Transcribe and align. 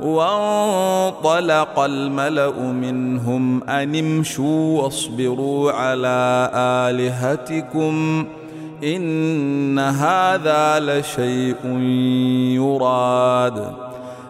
وانطلق 0.00 1.78
الملأ 1.78 2.60
منهم 2.60 3.64
أن 3.64 3.94
امشوا 3.96 4.82
واصبروا 4.82 5.72
على 5.72 6.50
آلهتكم 6.54 8.26
إن 8.84 9.78
هذا 9.78 10.80
لشيء 10.80 11.78
يراد. 12.54 13.72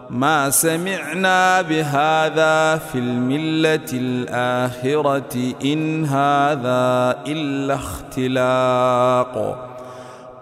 ما 0.09 0.49
سمعنا 0.49 1.61
بهذا 1.61 2.77
في 2.77 2.95
الملة 2.95 3.89
الآخرة 3.93 5.53
إن 5.65 6.05
هذا 6.05 7.17
إلا 7.27 7.75
اختلاق. 7.75 9.64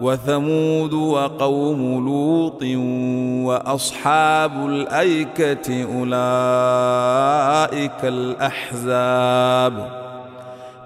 وثمود 0.00 0.92
وقوم 0.92 2.06
لوط 2.06 2.62
وأصحاب 3.46 4.66
الأيكة 4.66 5.84
أولئك 5.98 8.04
الأحزاب. 8.04 9.90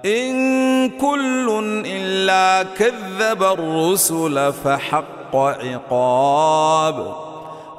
إن 0.05 0.89
كل 0.89 1.63
إلا 1.85 2.63
كذب 2.63 3.43
الرسل 3.43 4.53
فحق 4.53 5.35
عقاب. 5.35 7.30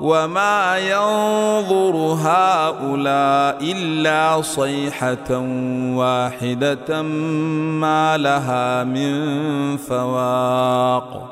وما 0.03 0.79
ينظر 0.79 1.97
هؤلاء 2.27 3.59
الا 3.63 4.43
صيحه 4.43 5.31
واحدة 5.95 7.03
ما 7.03 8.17
لها 8.19 8.85
من 8.85 9.77
فواق 9.77 11.29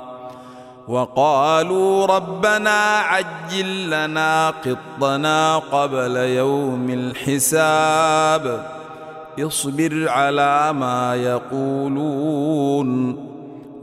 وقالوا 0.88 2.06
ربنا 2.06 2.98
عجل 2.98 3.90
لنا 3.90 4.50
قطنا 4.50 5.56
قبل 5.56 6.16
يوم 6.16 6.90
الحساب 6.90 8.66
اصبر 9.40 10.08
على 10.08 10.72
ما 10.72 11.14
يقولون 11.14 12.90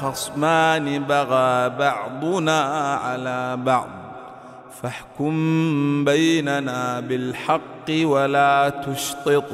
خصمان 0.00 1.02
بغى 1.02 1.68
بعضنا 1.68 2.62
على 2.94 3.56
بعض. 3.56 3.88
فاحكم 4.82 6.04
بيننا 6.04 7.00
بالحق 7.00 7.90
ولا 7.90 8.68
تشطط. 8.68 9.44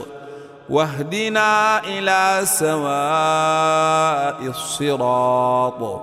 واهدنا 0.71 1.81
إلى 1.85 2.41
سواء 2.45 4.51
الصراط. 4.51 6.03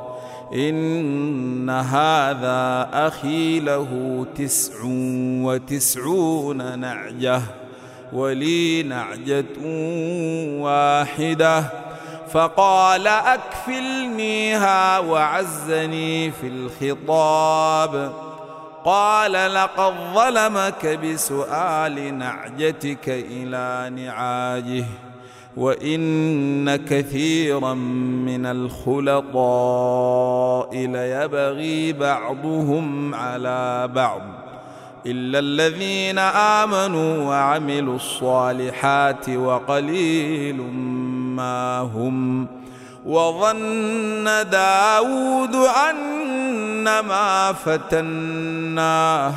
إن 0.53 1.69
هذا 1.69 2.89
أخي 2.93 3.59
له 3.59 4.25
تسع 4.37 4.73
وتسعون 5.43 6.79
نعجة. 6.79 7.41
ولي 8.13 8.83
نعجة 8.83 9.45
واحدة. 10.61 11.88
فقال 12.31 13.07
أكفلنيها 13.07 14.99
وعزني 14.99 16.31
في 16.31 16.47
الخطاب. 16.47 18.11
قال 18.85 19.53
لقد 19.53 19.93
ظلمك 20.13 20.85
بسؤال 20.85 22.17
نعجتك 22.17 23.09
إلى 23.09 23.89
نعاجه 23.95 24.85
وإن 25.57 26.75
كثيرا 26.75 27.73
من 27.73 28.45
الخلطاء 28.45 29.39
ليبغي 30.75 31.93
بعضهم 31.93 33.15
على 33.15 33.89
بعض 33.95 34.21
إلا 35.05 35.39
الذين 35.39 36.19
آمنوا 36.19 37.23
وعملوا 37.23 37.95
الصالحات 37.95 39.29
وقليل 39.29 40.61
هم 41.95 42.47
وظن 43.05 44.49
داود 44.49 45.55
أن 45.55 46.99
ما 46.99 47.53
فتناه 47.53 49.33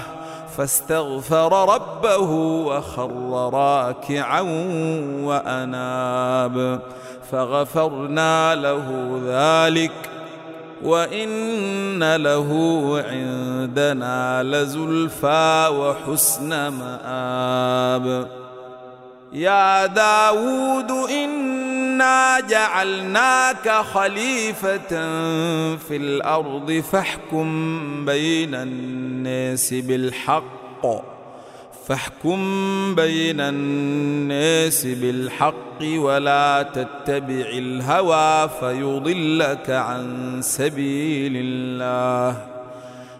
فاستغفر 0.57 1.75
ربه 1.75 2.31
وخر 2.67 3.51
راكعا 3.55 4.41
وأناب. 5.23 6.81
فغفرنا 7.33 8.55
له 8.55 9.21
ذلك 9.27 9.93
وإن 10.83 12.17
له 12.17 12.49
عندنا 13.09 14.43
لزلفى 14.43 15.69
وحسن 15.73 16.69
مآب. 16.69 18.29
يا 19.33 19.87
داود 19.87 20.91
إنا 22.03 22.41
جعلناك 22.41 23.69
خليفة 23.69 24.89
في 25.77 25.97
الأرض 25.97 26.83
فاحكم 26.93 28.05
بين 28.05 28.55
الناس 28.55 29.75
بالحق 29.75 30.87
فاحكم 31.89 32.39
بين 32.95 33.41
الناس 33.41 34.87
بالحق 34.87 35.83
ولا 35.83 36.63
تتبع 36.75 37.47
الهوى 37.53 38.49
فيضلك 38.61 39.71
عن 39.71 40.39
سبيل 40.43 41.33
الله. 41.37 42.52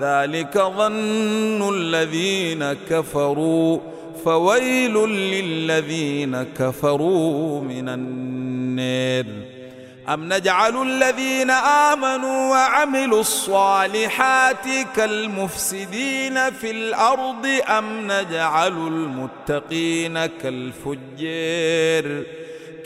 ذلك 0.00 0.58
ظن 0.58 1.74
الذين 1.74 2.72
كفروا 2.90 3.78
فويل 4.24 4.94
للذين 5.08 6.42
كفروا 6.58 7.60
من 7.60 7.88
النار 7.88 9.24
أم 10.08 10.32
نجعل 10.32 10.82
الذين 10.82 11.50
آمنوا 11.90 12.50
وعملوا 12.50 13.20
الصالحات 13.20 14.66
كالمفسدين 14.96 16.50
في 16.50 16.70
الأرض 16.70 17.46
أم 17.68 18.12
نجعل 18.12 18.72
المتقين 18.72 20.26
كالفجار 20.26 22.22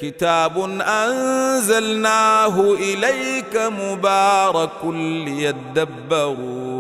كتاب 0.01 0.59
أنزلناه 0.87 2.61
إليك 2.73 3.57
مبارك 3.57 4.85
ليدبروا 4.85 6.66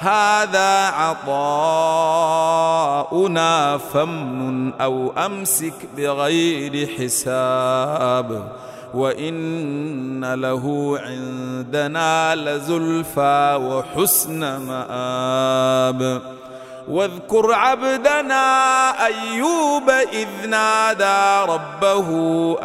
هذا 0.00 0.86
عطاؤنا 0.86 2.28
فمن 3.78 4.72
أو 4.72 5.12
أمسك 5.26 5.74
بغير 5.96 6.88
حساب 6.98 8.52
وإن 8.94 10.34
له 10.34 10.98
عندنا 10.98 12.34
لزلفى 12.34 13.58
وحسن 13.62 14.40
مآب. 14.56 16.22
واذكر 16.88 17.52
عبدنا 17.52 18.44
أيوب 19.06 19.90
إذ 20.12 20.48
نادى 20.48 21.52
ربه 21.52 22.08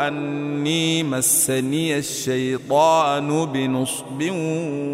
أني 0.07 1.03
مسني 1.03 1.97
الشيطان 1.97 3.45
بنصب 3.45 4.23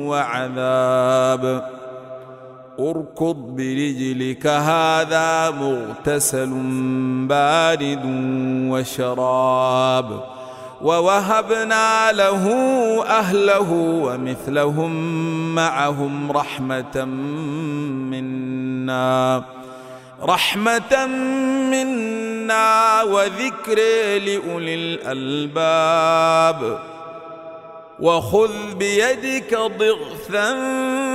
وعذاب. 0.07 1.80
اركض 2.79 3.35
برجلك 3.35 4.47
هذا 4.47 5.49
مغتسل 5.49 6.49
بارد 7.27 8.05
وشراب. 8.71 10.23
ووهبنا 10.81 12.11
له 12.11 12.45
أهله 13.05 13.71
ومثلهم 13.71 14.91
معهم 15.55 16.31
رحمة 16.31 17.05
منا 18.11 19.43
رحمة 20.23 21.05
منا 21.71 23.03
وذكر 23.03 23.77
لأولي 24.25 24.75
الألباب. 24.75 26.79
وخذ 28.01 28.75
بيدك 28.75 29.59
ضغثا 29.79 30.53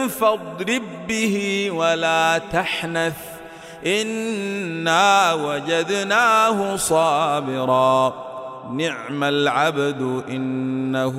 فاضرب 0.09 0.83
به 1.09 1.71
ولا 1.71 2.39
تحنث. 2.39 3.17
إنا 3.87 5.35
وجدناه 5.35 6.77
صابرا. 6.77 8.27
نعم 8.73 9.25
العبد 9.25 10.23
إنه 10.29 11.19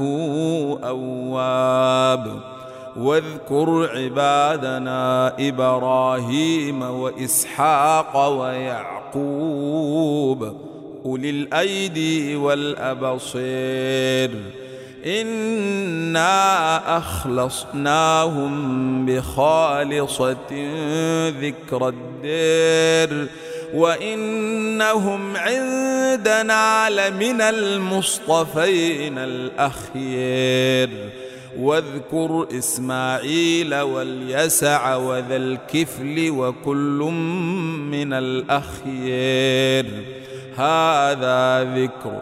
أواب. 0.84 2.40
واذكر 2.98 3.90
عبادنا 3.96 5.34
إبراهيم 5.40 6.82
وإسحاق 6.82 8.28
ويعقوب. 8.28 10.58
أولي 11.06 11.30
الأيدي 11.30 12.36
والأبصير. 12.36 14.32
انا 15.08 16.98
اخلصناهم 16.98 18.56
بخالصه 19.06 20.36
ذكر 21.30 21.88
الدير 21.88 23.28
وانهم 23.74 25.38
عندنا 25.38 26.90
لمن 26.90 27.42
المصطفين 27.42 29.18
الاخير 29.18 30.90
واذكر 31.60 32.48
اسماعيل 32.58 33.76
واليسع 33.76 34.96
وذا 34.96 35.36
الكفل 35.36 36.30
وكل 36.30 37.00
من 37.92 38.14
الاخير 38.14 39.86
هذا 40.58 41.64
ذكر 41.64 42.22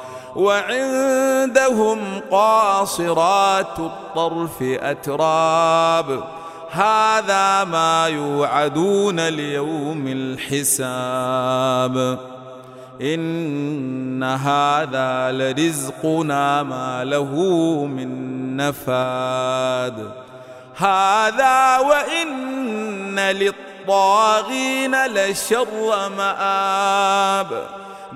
وعندهم 0.35 2.21
قاصرات 2.31 3.79
الطرف 3.79 4.61
أتراب. 4.61 6.23
هذا 6.71 7.63
ما 7.63 8.07
يوعدون 8.07 9.27
ليوم 9.27 10.07
الحساب. 10.07 12.19
إن 13.01 14.23
هذا 14.23 15.31
لرزقنا 15.31 16.63
ما 16.63 17.03
له 17.03 17.35
من 17.85 18.57
نفاد. 18.57 20.11
هذا 20.77 21.79
وإن 21.79 23.19
للطاغين 23.19 25.05
لشر 25.05 26.09
مآب. 26.17 27.80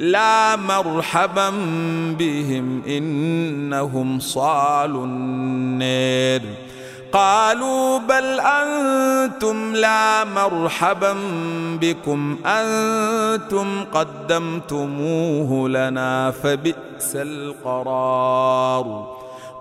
لا 0.00 0.56
مرحبا 0.56 1.50
بهم 2.18 2.82
إنهم 2.88 4.20
صالوا 4.20 5.04
النير. 5.04 6.42
قالوا 7.12 7.98
بل 7.98 8.40
أنتم 8.40 9.74
لا 9.74 10.24
مرحبا 10.24 11.16
بكم 11.80 12.38
أنتم 12.46 13.84
قدمتموه 13.92 15.68
لنا 15.68 16.30
فبئس 16.30 17.16
القرار. 17.16 18.86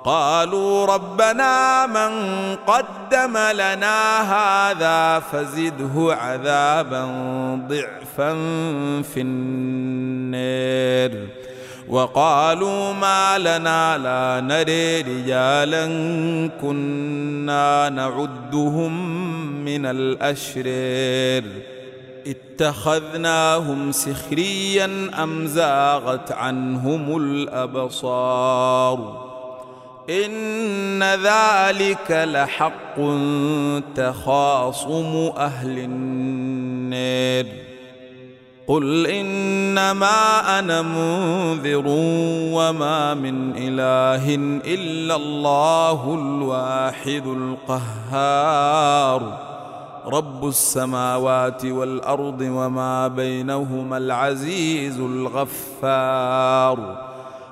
قالوا 0.04 0.86
ربنا 0.86 1.86
من 1.86 2.12
قدم 2.56 3.38
لنا 3.38 4.22
هذا 4.22 5.20
فزده 5.20 6.16
عذابا 6.16 7.06
ضعفا 7.70 8.34
في 9.02 9.22
النار 9.22 11.12
وقالوا 11.90 12.94
ما 12.94 13.38
لنا 13.38 13.98
لا 13.98 14.42
نري 14.42 15.02
رجالا 15.02 15.86
كنا 16.62 17.90
نعدهم 17.90 19.16
من 19.66 19.86
الأشرير. 19.86 21.44
اتخذناهم 22.28 23.92
سخريا 23.92 25.10
أم 25.24 25.48
زاغت 25.48 26.32
عنهم 26.32 27.18
الأبصار. 27.18 29.29
إن 30.10 31.04
ذلك 31.04 32.12
لحق 32.12 32.96
تخاصم 33.96 35.32
أهل 35.38 35.80
النار. 35.80 37.46
قل 38.68 39.08
إنما 39.08 40.60
أنا 40.60 40.82
منذر 40.82 41.84
وما 42.54 43.14
من 43.14 43.52
إله 43.58 44.36
إلا 44.66 45.16
الله 45.16 46.14
الواحد 46.14 47.24
القهار. 47.68 49.38
رب 50.06 50.48
السماوات 50.48 51.66
والأرض 51.66 52.42
وما 52.42 53.08
بينهما 53.08 53.98
العزيز 53.98 55.00
الغفار. 55.00 57.09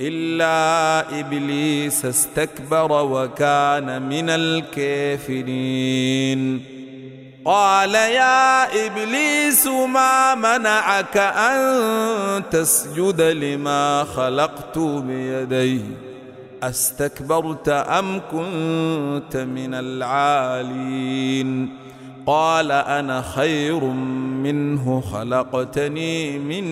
إلا 0.00 1.20
إبليس 1.20 2.04
استكبر 2.04 2.92
وكان 2.92 4.02
من 4.02 4.30
الكافرين. 4.30 5.82
قال 7.44 7.94
يا 7.94 8.86
إبليس 8.86 9.66
ما 9.66 10.34
منعك 10.34 11.16
أن 11.16 12.42
تسجد 12.50 13.20
لما 13.20 14.04
خلقت 14.04 14.78
بيدي؟ 14.78 15.80
أستكبرت 16.62 17.68
أم 17.68 18.20
كنت 18.32 19.36
من 19.36 19.74
العالين؟ 19.74 21.68
قال 22.26 22.72
أنا 22.72 23.22
خير 23.22 23.84
منه 24.42 25.00
خلقتني 25.12 26.38
من 26.38 26.64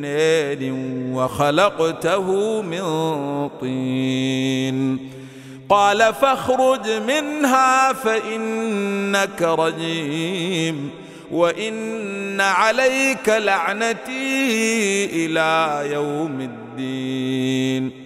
نار 0.00 0.58
وخلقته 1.12 2.62
من 2.62 2.82
طين. 3.48 4.98
قال 5.68 6.14
فاخرج 6.14 6.90
منها 7.08 7.92
فإنك 7.92 9.42
رجيم 9.42 10.90
وإن 11.30 12.40
عليك 12.40 13.28
لعنتي 13.28 15.04
إلى 15.26 15.82
يوم 15.92 16.40
الدين. 16.40 18.05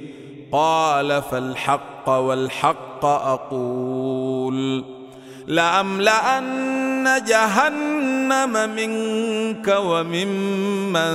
قال 0.51 1.21
فالحق 1.21 2.09
والحق 2.09 3.05
أقول 3.05 4.83
لأملأن 5.47 7.23
جهنم 7.27 8.69
منك 8.75 9.75
وممن 9.85 11.11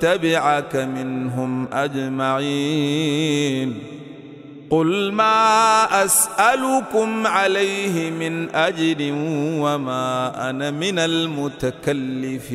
تبعك 0.00 0.76
منهم 0.76 1.68
أجمعين 1.72 3.14
قل 4.70 5.12
ما 5.12 6.04
أسألكم 6.04 7.26
عليه 7.26 8.10
من 8.10 8.50
أجر 8.54 8.96
وما 9.60 10.32
أنا 10.50 10.70
من 10.70 10.98
المتكلفين 10.98 12.54